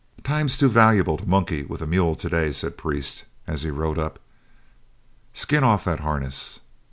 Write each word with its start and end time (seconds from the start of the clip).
"Time's 0.23 0.57
too 0.57 0.67
valuable 0.67 1.15
to 1.17 1.27
monkey 1.27 1.63
with 1.63 1.79
a 1.79 1.85
mule 1.85 2.15
to 2.15 2.27
day," 2.27 2.51
said 2.53 2.75
Priest, 2.75 3.25
as 3.45 3.61
he 3.61 3.69
rode 3.69 3.99
up; 3.99 4.17
"skin 5.31 5.63
off 5.63 5.85
that 5.85 5.99
harness." 5.99 6.59